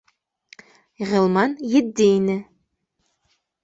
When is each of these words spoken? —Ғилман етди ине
—Ғилман 1.11 1.55
етди 1.77 2.11
ине 2.17 2.43